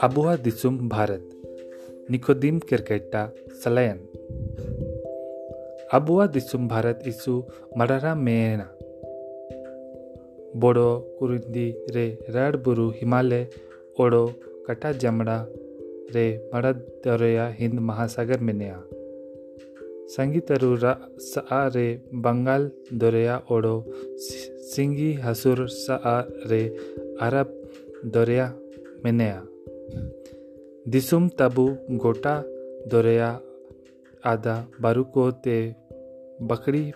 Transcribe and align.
Abuha 0.00 0.40
Disum 0.40 0.88
Bharat 0.88 1.20
Nikodim 2.08 2.64
Kirketa 2.64 3.28
Salayan 3.52 4.00
Abuha 5.92 6.32
Disum 6.32 6.64
Bharat 6.64 7.04
isu 7.04 7.44
Marara 7.76 8.16
Meena 8.16 8.72
Bodo 10.56 11.04
Kurindi 11.20 11.76
Re 11.92 12.16
Rad 12.32 12.64
Buru 12.64 12.96
Himalaya 12.96 13.52
Odo 14.00 14.32
Kata 14.64 14.96
Jamda 14.96 15.44
Re 16.14 16.40
Marad 16.48 16.80
Doroya 17.04 17.52
Hind 17.52 17.76
Mahasagar 17.84 18.40
Menea 20.10 20.16
संगीतरु 20.16 20.76
सा 21.18 21.66
रे 21.68 22.02
बंगाल 22.14 22.70
दरिया 22.94 23.42
ओडो, 23.50 23.84
सिंगी 24.58 25.14
हसुर 25.14 25.66
सा 25.68 26.28
रे 26.46 26.68
अरब 27.20 27.70
दरिया 28.06 29.46
दिसुम 30.88 31.28
तबु 31.28 31.76
गोटा 31.90 32.44
दरिया 32.86 33.40
आदा 34.24 34.66
बारुको 34.80 35.30
ते 35.30 35.74
बकरी 36.42 36.92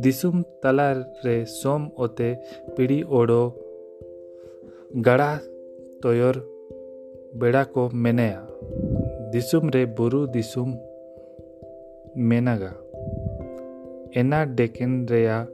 दिसुम 0.00 0.42
तला 0.42 0.92
पिड़ी 2.76 3.02
ओडो, 3.02 3.48
गड़ा 4.96 5.36
तोयर 6.02 6.38
बेड़ा 7.36 7.64
को 7.64 7.90
बुरु 9.84 10.26
मेनागा। 12.16 12.74
एना 14.20 14.44
डेकिन 14.44 15.08
रेया 15.08 15.46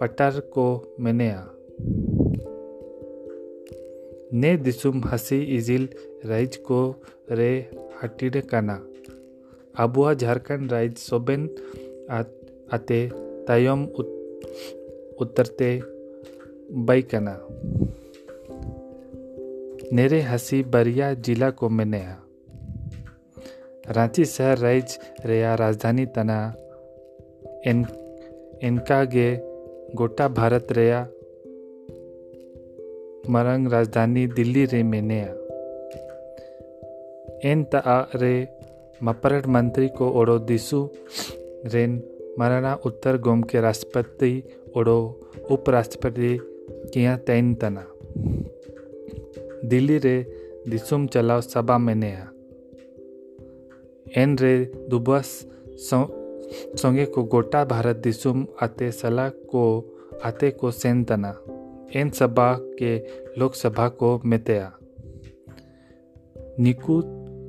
पटार 0.00 0.40
को 0.40 0.96
मेनेया। 1.00 1.50
ने 4.32 4.56
दिसुम 4.56 5.04
हसी 5.04 5.42
इजिल 5.56 5.88
राइज 6.26 6.56
को 6.56 7.02
रे 7.30 7.70
हटिड 8.02 8.40
काना। 8.46 8.86
आबुआ 9.78 10.14
झारखंड 10.14 10.72
राइज 10.72 10.96
सोबेन 10.96 11.44
आते 12.72 13.10
तायम 13.48 13.84
उतरते 15.20 15.80
बाई 16.72 17.02
कना। 17.02 17.48
नेरे 19.92 20.20
हसी 20.20 20.62
बरिया 20.62 21.14
जिला 21.14 21.50
को 21.50 21.68
मेनेया। 21.68 22.27
रांची 23.90 24.24
शहर 24.24 24.58
राइज 24.58 24.98
रेया 25.24 25.54
राजधानी 25.56 26.04
तना। 26.06 26.38
इन 27.66 27.84
इनका 28.62 29.02
गे 29.04 29.28
गोटा 29.94 30.28
भारत 30.28 30.72
रेया 30.72 31.00
मरंग 33.28 33.72
राजधानी 33.72 34.26
दिल्ली 34.26 34.64
रे 34.64 34.82
मेनेया 34.82 35.32
इन 37.50 37.64
ता 37.64 37.98
रे 38.14 38.34
मपरट 39.02 39.46
मंत्री 39.46 39.88
को 39.88 40.10
ओडो 40.20 40.38
दिसु 40.38 40.88
रेन 41.64 42.00
मराना 42.38 42.74
उत्तर 42.86 43.18
गोम 43.18 43.42
के 43.42 43.60
राष्ट्रपति 43.60 44.32
ओडो 44.76 44.98
उपराष्ट्रपति 45.50 46.38
किया 46.94 47.16
तैन 47.16 47.54
तना। 47.54 47.86
दिल्ली 49.64 49.98
रे 49.98 50.16
दिसुम 50.68 51.06
चलाओ 51.06 51.40
सभा 51.40 51.78
मेनेया 51.78 52.32
एन 54.16 54.38
रे 54.38 54.72
दुबस 54.88 55.46
संगे 56.76 57.06
को 57.06 57.22
गोटा 57.22 57.64
भारत 57.64 57.96
दिसुम 57.96 58.46
आते 58.62 58.90
सला 58.92 59.28
को, 59.28 59.96
आते 60.24 60.50
को 60.50 60.70
सेंतना। 60.70 61.40
एन 61.96 62.10
सभा 62.10 62.58
के 62.60 62.98
लोकसभा 63.38 63.88
को 63.88 64.20
मेतेया। 64.24 64.72
निकु 66.60 67.00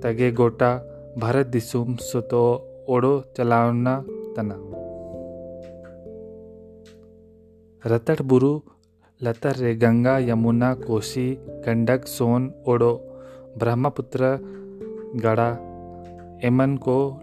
तगे 0.03 0.31
गोटा 0.31 0.75
भारत 1.17 1.47
दिसुम 1.47 1.95
सुतो 1.95 2.43
ओडो 2.89 3.23
चलावना 3.37 4.05
तना। 4.07 4.55
रतड़ 7.95 8.21
बुरु 8.21 8.59
लतर 9.23 9.55
रे 9.55 9.75
गंगा 9.75 10.17
यमुना 10.19 10.73
कोसी 10.73 11.37
गंडक 11.39 12.05
सोन 12.05 12.53
ओडो 12.67 12.93
ब्रह्मपुत्र 13.57 14.37
गड़ा 15.15 15.68
एमन 16.43 16.77
को 16.77 17.21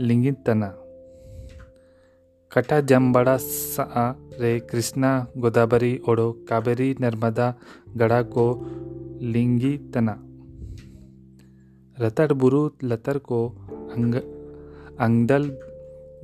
लिंगित 0.00 0.36
तना। 0.46 0.74
कटा 2.52 2.80
जमबड़ा 2.80 3.36
सा 3.36 4.18
रे 4.40 4.60
कृष्णा 4.60 5.26
गोदावरी 5.36 6.00
ओडो 6.08 6.32
कावेरी 6.48 6.96
नर्मदा 7.00 7.54
गड़ा 7.96 8.22
को 8.22 8.46
लिंगी 9.22 9.78
तना। 9.94 10.18
रतड़ 12.00 12.32
बुरु 12.32 12.70
लतर 12.84 13.18
को 13.18 13.48
अंग 13.92 14.14
अंगदल 15.00 15.48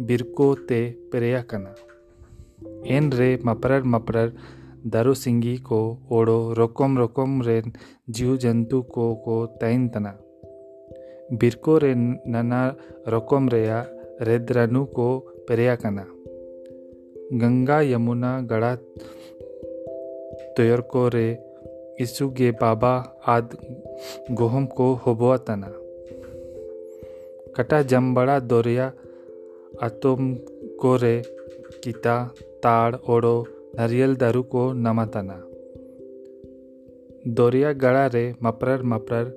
बिरको 0.00 0.54
ते 0.54 0.90
पेरिया 1.12 1.42
कना। 1.42 1.74
एन 2.86 3.12
रे 3.12 3.38
मपरर 3.46 3.82
मपरर 3.82 4.32
दारू 4.86 5.14
सिंगी 5.14 5.56
को 5.56 5.98
ओडो 6.10 6.52
रोकम 6.52 6.98
रोकम 6.98 7.42
रे 7.42 7.62
जीव 8.10 8.36
जंतु 8.36 8.82
को 8.82 9.14
को 9.14 9.46
तैन 9.46 9.88
तना। 9.88 10.18
बिरको 11.32 11.76
रे 11.78 11.94
नाना 11.94 12.60
रकम 13.08 13.48
रेया 13.48 13.84
रेद्रानु 14.20 14.84
को 14.84 15.08
कना 15.76 16.04
गंगा 17.32 17.80
यमुना 17.80 18.30
गड़ा 18.40 18.74
तोयर 20.56 20.80
को 20.92 21.08
बाबा 22.52 22.92
आद 23.26 23.56
गोहम 24.32 24.66
को 24.76 24.92
होबोआ 25.06 25.36
तना 25.46 25.72
कटा 27.56 27.82
जमबड़ा 27.82 28.38
दोरिया 28.38 28.92
आतोम 29.82 30.34
को 30.80 30.96
रे 30.96 31.14
किता 31.84 32.16
ताड़ 32.62 32.94
ओड़ो 33.10 33.36
नारियल 33.78 34.16
दारू 34.16 34.42
को 34.42 34.72
नमातना 34.78 35.36
दोरिया 37.34 37.72
गड़ा 37.84 38.06
रे 38.06 38.24
मपरर 38.42 38.82
मपरर 38.82 39.30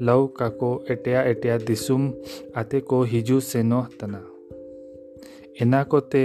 लव 0.00 0.26
काको 0.36 0.70
एटिया 0.90 1.22
एटिया 1.22 1.56
दिसुम 1.62 2.12
आते 2.56 2.80
को 2.80 3.02
हिजु 3.04 3.40
सेनो 3.40 3.82
तना 4.00 4.22
एना 5.60 5.82
कोते 5.84 6.24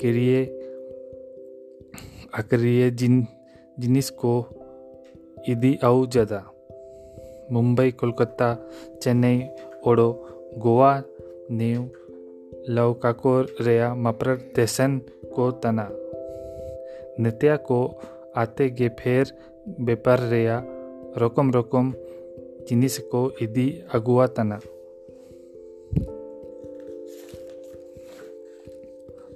किरिए 0.00 0.44
अकरिए 2.34 2.90
जिन 2.90 3.26
जिनिस 3.80 4.10
को 4.20 4.34
इदी 5.48 5.78
आउ 5.84 6.06
जदा 6.06 6.42
मुंबई 7.52 7.90
कोलकाता 7.90 8.48
चेन्नई 9.02 9.42
ओडो 9.86 10.08
गोवा 10.58 10.92
न्यू 11.50 11.82
लव 12.68 12.92
काको 13.02 13.40
रेया 13.60 13.94
मपर 13.94 14.34
देशन 14.56 14.98
को 15.34 15.50
तना 15.62 15.88
नित्या 17.20 17.56
को 17.68 17.78
आते 18.36 18.68
गे 18.70 18.88
फेर 18.98 19.32
बेपार 19.80 20.20
रेया 20.28 20.62
रकम 21.18 21.50
रकम 21.50 21.92
जिनिस 22.68 22.98
को 22.98 23.32
इदी 23.42 23.84
अगुआ 23.94 24.26
तना 24.26 24.60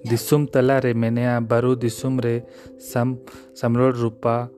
दिसुम 0.09 0.47
तला 0.47 0.79
रे 0.79 0.95
मेनेया 0.95 1.41
बारू 1.41 1.75
दिसुम 1.75 2.21
रे 2.21 2.43
सम 2.93 3.17
समरोड 3.61 3.97
रूपा 3.97 4.51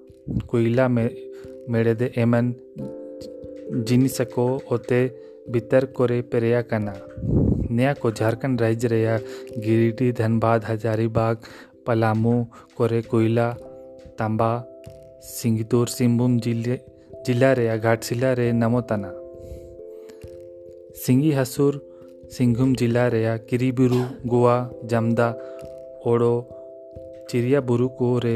कोयला 0.46 0.88
मेड़े 0.88 1.94
दे 1.94 2.12
एमन 2.16 2.54
जिनिस 3.88 4.20
को 4.38 4.58
भीतर 5.50 5.92
को 5.94 6.06
झारखंड 8.10 8.60
राज्य 8.60 8.88
रेया 8.88 9.20
गिरिडीह 9.58 10.12
धनबाद 10.12 10.64
हजारीबाग 10.64 11.36
पलामू 11.86 12.46
कोयला 12.78 13.56
तांबा 14.18 14.64
सिंगतूर 15.24 15.88
सिंहभूम 15.88 16.38
ज़िले 16.38 16.91
रे 17.26 18.50
नमोताना 18.52 19.10
सिंगी 21.02 21.30
हसूर 21.32 21.80
सिंघुम 22.32 22.74
जिला 22.74 23.06
रे 23.08 23.22
किरीबुरु 23.50 24.00
गोवा 24.30 24.56
जमदा 24.90 25.28
ओडो 26.06 26.34
चिरिया 27.30 27.60
बुरु 27.68 27.88
को 27.98 28.08
रे 28.24 28.34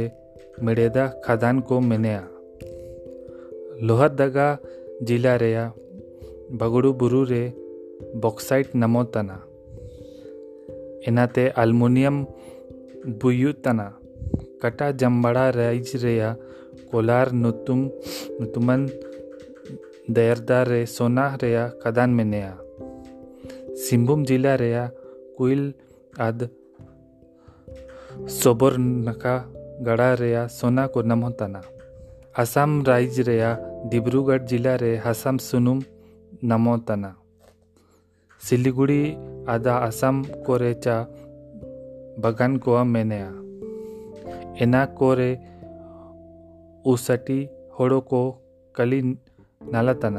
मेड़ेदा 0.62 1.06
खदान 1.24 1.60
को 1.60 1.80
मेनेया 1.80 2.22
लोहरदगा 3.86 4.48
जिला 5.02 5.34
रे 5.36 5.52
बगड़ू 6.60 6.92
बुरु 6.92 7.24
रे 7.24 7.42
बॉक्साइट 8.22 8.76
नमोतना 8.76 9.42
एनाते 11.08 11.48
अल्मुनियम 11.56 12.24
कटा 14.62 14.90
रेया 16.00 16.34
kolar 16.90 17.32
nutum 17.32 17.90
nutuman 18.38 18.88
daerdare 20.08 20.86
sona 20.86 21.26
rea 21.42 21.72
kadan 21.82 22.14
menea. 22.14 22.54
Simbum 23.74 24.24
jila 24.24 24.56
rea 24.58 24.90
kuil 25.36 25.74
ad 26.18 26.48
sobornaka 28.40 29.36
गड़ा 29.84 30.12
रेया 30.20 30.46
सोना 30.48 30.86
को 30.92 31.02
नमोताना 31.02 31.60
असम 32.42 32.82
राज्य 32.86 33.22
रेया 33.22 33.50
डिब्रूगढ़ 33.90 34.42
जिला 34.50 34.74
रे 34.80 34.94
हसम 35.04 35.36
सुनुम 35.46 35.80
नमोताना 36.50 37.12
सिलीगुड़ी 38.42 39.02
आदा 39.54 39.74
असम 39.88 40.22
कोरेचा 40.46 40.96
बगन 42.24 42.56
कोआ 42.64 42.82
मेनेया 42.94 43.30
इना 44.64 44.84
कोरे 44.98 45.30
ऊसाटी 46.86 47.40
होड़ो 47.78 48.00
को 48.10 48.22
ಕಲಿ 48.74 49.00
ನಲತನ 49.62 50.18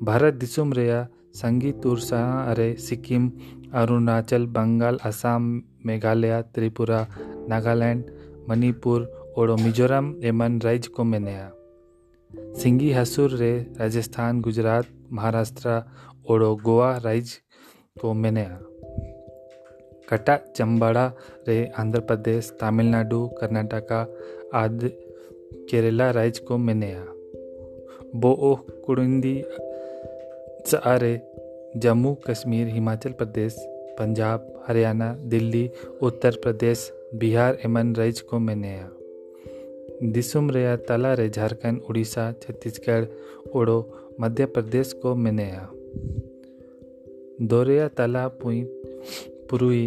भारत 0.00 0.34
दिसुम 0.34 0.72
रेया 0.72 0.98
संगीत 1.34 1.86
उर्सा 1.86 2.18
अरे 2.50 2.66
सिक्किम, 2.74 3.32
अरुणाचल, 3.74 4.46
बंगाल, 4.46 4.98
आसाम, 5.04 5.44
मेघालय, 5.86 6.34
त्रिपुरा, 6.54 7.00
नागालैंड, 7.48 8.02
मणिपुर, 8.48 9.00
ओड़ो 9.38 9.56
मिजोरम, 9.56 10.14
एमन 10.24 10.60
राज्य 10.64 10.90
को 10.96 11.04
मेनेया। 11.04 11.48
सिंगी 12.60 12.90
हसूर 12.92 13.30
रे 13.30 13.52
राजस्थान, 13.80 14.40
गुजरात, 14.40 14.86
महाराष्ट्र, 15.12 15.82
ओड़ो 16.30 16.54
गोवा 16.56 16.90
राज्य 16.98 17.40
को 18.00 18.12
मेनेया। 18.14 18.60
कटा 20.08 20.36
चंबाड़ा, 20.56 21.12
रे, 21.48 21.70
आंध्र 21.78 22.00
प्रदेश, 22.00 22.56
तमिलनाडु, 22.60 23.28
कर्नाटका 23.28 24.16
आदि, 24.54 24.88
केरला 25.70 26.10
राज्य 26.10 26.44
को 26.44 26.58
मेनेया 26.58 27.04
बो 28.16 28.56
कुड़िंदी 28.86 29.44
चारे 30.66 31.20
जम्मू 31.76 32.14
कश्मीर, 32.14 32.66
हिमाचल 32.66 33.10
प्रदेश, 33.10 33.56
पंजाब, 33.98 34.64
हरियाणा, 34.68 35.14
दिल्ली, 35.14 35.70
उत्तर 36.02 36.36
प्रदेश, 36.42 36.92
बिहार 37.14 37.58
एवं 37.64 37.94
राज्य 37.94 38.24
को 38.30 38.38
मेनेया 38.38 38.90
दिसुम 40.02 40.50
रेया 40.50 40.76
तला 40.76 41.14
रे, 41.14 41.28
झारखंड, 41.28 41.80
उड़ीसा, 41.90 42.32
छत्तीसगढ़, 42.32 43.04
ओडो, 43.54 43.78
मध्य 44.20 44.46
प्रदेश 44.46 44.92
को 44.92 45.14
मेनेया 45.14 45.68
दोरिया 47.42 47.88
तला, 47.88 48.28
पुई 48.28 48.62
पुरुई 49.50 49.86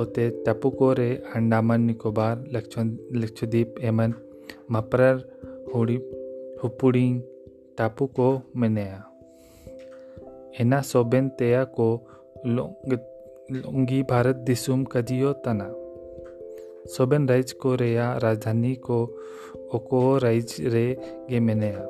ओते 0.00 0.28
टपुको 0.46 0.92
रे 0.92 1.10
अंडमान 1.36 1.84
निकोबार 1.84 2.44
लक्षद्वीप 2.52 3.74
एवं 3.82 4.12
मपरर 4.72 5.24
हुड़ी 5.74 5.96
हुपुड़ी 6.62 7.08
टापू 7.78 8.06
को 8.16 8.30
मेनेया 8.56 9.04
ena 10.54 10.82
soben 10.82 11.30
tea 11.38 11.64
ko 11.66 11.88
longi 12.44 14.02
Bharat 14.04 14.36
दिसुम 14.46 14.84
कजियो 14.84 15.32
तना 15.44 15.68
सोबेन 16.86 17.28
राइज 17.28 17.52
को 17.52 17.74
रेया 17.74 18.06
राजधानी 18.22 18.74
को 18.86 18.98
ओको 19.74 20.00
राइज 20.18 20.54
रे 20.66 20.86
गे 21.30 21.40
मेनेया 21.40 21.84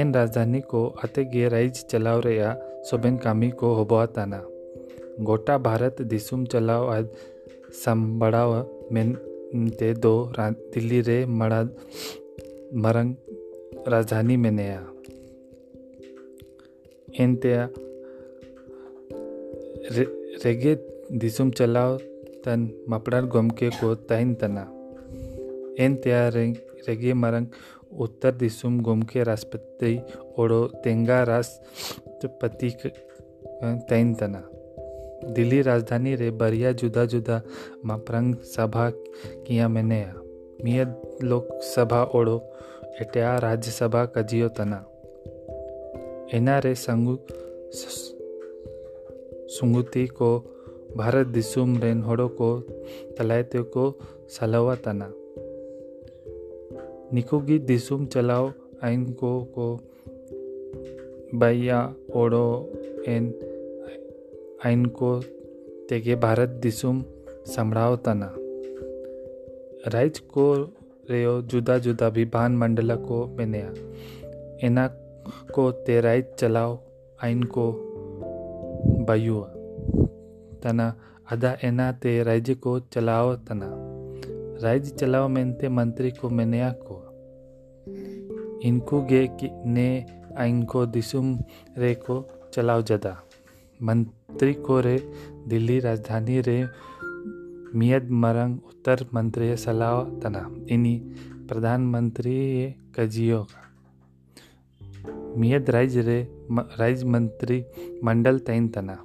एन 0.00 0.14
राजधानी 0.14 0.60
को 0.70 0.86
अते 1.04 1.24
गे 1.24 1.48
राइज 1.48 1.84
चलाव 1.84 2.20
रेया 2.20 2.56
सोबेन 2.90 3.16
कामी 3.16 3.50
को 3.60 3.74
होबा 3.74 4.04
तना 4.06 4.42
गोटा 5.20 5.56
भारत 5.58 6.00
दिसुम 6.02 6.44
चलाव 6.44 6.88
आज 6.90 7.06
संबड़ाव 7.74 8.52
मेन 8.92 9.16
ते 9.78 9.92
दो 9.94 10.12
दिल्ली 10.38 11.00
रे 11.00 11.24
मड़ा 11.26 11.62
मरंग 12.74 13.14
राजधानी 13.88 14.36
मेनेया 14.36 14.80
एनतेया 17.20 17.68
रेगे 20.44 20.74
दिसुम 21.12 21.50
चलाव 21.50 21.96
तन 22.44 22.68
मपड़ार 22.88 23.26
गमके 23.26 23.68
को 23.70 23.94
तैन 23.94 24.34
तना। 24.34 24.62
एन 25.78 25.94
त्या 26.04 26.28
रेगे 26.28 27.12
मरंग 27.14 27.46
उत्तर 27.98 28.32
दिसुम 28.34 28.80
गमके 28.80 29.24
राष्ट्रपति 29.24 29.98
ओडो 30.38 30.64
तेंगा 30.84 31.22
राष्ट्रपति 31.22 32.70
तैन 33.88 34.14
तना। 34.14 34.42
दिल्ली 35.24 35.62
राजधानी 35.62 36.14
रे 36.14 36.30
बरिया 36.30 36.72
जुदा 36.72 37.04
जुदा 37.04 37.42
मपरंग 37.86 38.34
सभा 38.34 38.90
किया 39.46 39.68
मैंने। 39.68 40.06
मियद 40.64 41.18
लोकसभा 41.22 42.04
ओडो 42.04 42.42
एटिया 43.00 43.38
राज्यसभा 43.38 44.04
कजियो 44.04 44.48
तना। 44.48 44.86
एनआरए 46.34 46.74
संगु, 46.74 47.18
सुंगुती 49.48 50.06
को, 50.06 50.38
भारत 50.96 51.26
दिसुम 51.26 51.78
रेन 51.78 52.02
हड़ो 52.02 52.28
को, 52.28 52.60
तलायते 53.18 53.58
को 53.58 53.98
सलावा 54.28 54.74
तना। 54.74 55.12
निकुगी 57.14 57.58
दिसुम 57.58 58.06
चलाओ 58.06 58.52
आइन 58.82 59.12
को 59.12 59.40
को 59.40 59.80
बाइया 61.34 61.94
ओडो 62.16 62.72
एन 63.08 63.49
आइन 64.66 64.86
को 64.86 65.20
तेगे 65.88 66.16
भारत 66.16 66.48
दिसुम 66.48 67.04
संभड़ाओ 67.28 67.96
तना। 67.96 68.34
राइज 69.90 70.18
को 70.18 70.74
रेयो 71.10 71.42
जुदा 71.42 71.78
जुदा 71.78 72.08
विभान 72.08 72.56
मंडल 72.56 72.96
को 72.96 73.26
मेनेया। 73.26 73.74
एना 74.66 74.88
को 75.58 75.72
आइन 77.24 77.42
को 77.42 77.72
बायुआ। 79.00 79.46
तना, 80.62 80.94
अदा 81.30 81.56
एना 81.64 81.92
ते 81.92 82.22
राज्य 82.22 82.54
को 82.54 82.80
चलाओ 82.80 83.36
तना। 83.36 83.66
राज्य 84.66 84.90
चलाओ 84.90 85.28
मेनते 85.28 85.68
मंत्री 85.68 86.10
को 86.10 86.28
मेनेया 86.28 86.74
को। 86.82 87.06
इनको 88.60 89.02
गे 89.02 89.30
ने 89.66 90.06
आइन 90.36 90.62
को 90.62 90.86
दिसुम 90.86 91.38
रे 91.78 91.94
को 91.94 92.30
चलाओ 92.52 92.82
जदा। 92.82 93.22
मंत्री 93.82 94.19
को 94.42 94.80
रे 94.80 95.12
दिल्ली 95.48 95.80
राजधानी 95.80 96.40
रे, 96.40 96.68
मियद 97.78 98.10
मरंग, 98.10 98.58
उत्तर 98.66 99.06
मंत्री 99.14 99.56
सलाह 99.56 100.04
तना। 100.04 100.56
इनी 100.68 100.96
प्रधानमंत्री 101.48 102.74
कजियो 103.00 103.46
का। 103.50 103.70
मियद 105.36 105.70
राइज 105.70 105.98
रे 105.98 106.46
राइज 106.52 107.04
मंत्री 107.04 107.64
मंडल 108.04 108.38
तैन 108.38 108.68
तना। 108.68 109.04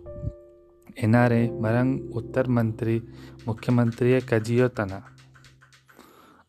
एनारे 1.04 1.50
मरंग, 1.62 2.16
उत्तर 2.16 2.48
मंत्री, 2.48 3.02
मुख्यमंत्री 3.48 4.20
कजियो 4.20 4.68
तना। 4.68 5.06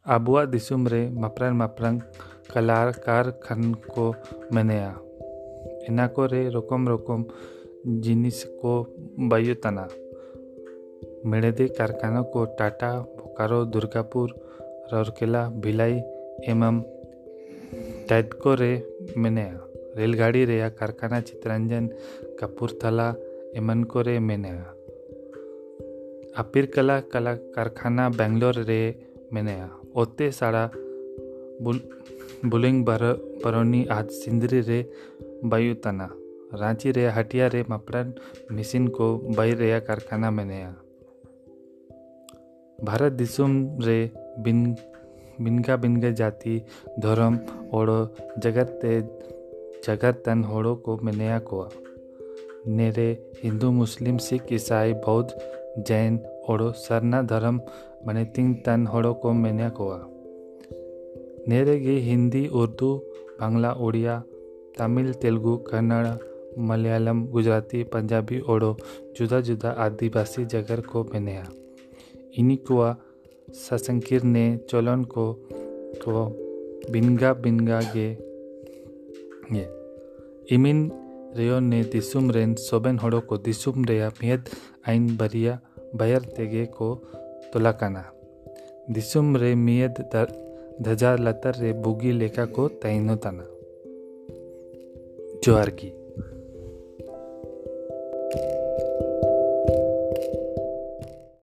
आबुआ 0.07 0.45
दिसुम 0.45 0.89
रे, 0.89 1.11
मपरन 1.11 1.53
मपरंग 1.53 2.01
कलाकार 2.55 3.31
खन 3.31 3.75
को 3.75 4.15
मनेया। 4.53 4.91
एना 5.89 6.07
को 6.07 6.27
रे 6.27 6.49
रोकम 6.49 6.89
रोकम 6.89 7.25
जिनिस 7.89 8.45
को 8.45 8.95
बायु 9.19 9.55
तना 9.55 9.89
मेड़ेदे 11.27 11.69
कारखानों 11.69 12.25
को 12.25 12.45
टाटा, 12.45 13.01
बोकारो, 13.01 13.65
दुर्गापुर, 13.65 14.31
रौरकेला, 14.93 15.51
भिलाई 15.51 15.93
एवं 16.49 16.83
टैटको 18.09 18.55
रे 18.55 18.99
मेनेया। 19.17 19.69
रेलगाड़ी 19.97 20.45
रे 20.45 20.71
कारखाना 20.71 21.21
चित्रंजन, 21.21 21.87
कपूरथला 22.41 23.15
एमन 23.57 23.85
को 23.85 24.03
रे 24.03 24.19
मेनेया। 24.19 24.75
अपिर 26.37 26.67
कला 26.67 27.01
कला 27.01 27.35
कारखाना 27.35 28.09
बेंगलोर 28.09 28.55
रे 28.55 29.07
मेनेया। 29.33 29.81
ओते 29.97 30.31
साड़ा 30.31 30.71
बुल, 31.63 31.81
बुलिंग 32.45 32.85
बर, 32.85 33.13
बरौनी 33.45 33.87
आज 33.87 34.11
सिंदरी 34.11 34.61
रे 34.61 34.91
बायुतना। 35.45 36.17
रांची 36.55 36.93
रे 36.93 37.07
हटिया 37.07 37.47
रे 37.47 37.65
मपड़न 37.71 38.13
मिसिन 38.53 38.89
को 38.89 39.15
बाई 39.37 39.55
रे 39.55 39.81
कारखाना 39.81 40.31
मेनेया 40.31 40.75
भारत 42.85 43.13
दिसुम 43.13 43.79
रे 43.83 44.11
बिन 44.39 44.77
बिनगा 45.41 45.77
बिनगा 45.77 46.11
जाति, 46.11 46.63
धर्म 46.99 47.39
और 47.73 48.15
जगत 48.39 48.79
ते, 48.83 49.01
जगत 49.87 50.23
तन 50.27 50.45
होड़ो 50.45 50.75
को 50.75 50.97
मिनया 50.97 51.39
को 51.39 51.69
नेरे 52.69 53.31
हिंदू 53.43 53.71
मुस्लिम, 53.71 54.17
सिख, 54.19 54.53
ईसाई, 54.53 54.93
बौद्ध, 54.93 55.29
जैन 55.79 56.19
और 56.49 56.73
सरना 56.73 57.23
धर्म 57.23 57.61
मने 58.07 58.25
तीन 58.25 58.55
तन 58.55 58.87
होड़ो 58.87 59.15
को 59.15 59.33
मिनया 59.33 59.69
को 59.69 59.91
नेरे 61.49 61.79
गे 61.81 61.99
हिंदी, 61.99 62.47
उर्दू, 62.49 62.97
बांग्ला 63.41 63.73
उड़िया 63.73 64.23
तमिल, 64.79 65.13
तेलुगु, 65.13 65.57
कन्नड़ 65.57 66.36
मलयालम, 66.59 67.27
गुजराती, 67.27 67.83
पंजाबी, 67.83 68.41
ओडो, 68.41 68.77
जुदा 69.17 69.41
जुदा 69.41 69.71
आदिवासी 69.71 70.45
जगह 70.45 70.81
को 70.81 71.05
बनाया 71.05 71.47
इनिकुआ 72.39 72.97
सासंकीर 73.51 74.23
ने 74.23 74.57
चोलन 74.57 75.05
को 75.05 75.49
को 75.97 76.47
बिनगा 76.93 77.33
बिनगा 77.35 77.81
गे। 77.81 78.11
ये। 79.53 79.69
इमिन 80.55 80.91
रेयो 81.37 81.61
ने 81.61 81.83
दिसुम 81.85 82.31
रेन 82.31 82.55
सोबेन 82.55 82.99
होड़ो 82.99 83.21
को 83.21 83.39
दिसुम 83.39 83.85
रेया 83.85 84.09
मेहद 84.09 84.45
आइन 84.89 85.17
बरिया 85.17 85.61
बयर 85.95 86.21
तेगे 86.21 86.67
को 86.67 86.95
तोलाकाना। 87.53 88.13
दिसुम 88.91 89.37
रे 89.37 89.55
मेहद 89.55 90.27
धजा 90.83 91.17
लतर 91.17 91.55
रे 91.55 91.73
बुगी 91.73 92.13
लेखा 92.13 92.45
को 92.45 92.69
तैनो 92.69 93.17
तना। 93.17 93.47
जोहार 95.45 95.71
की। 95.71 95.96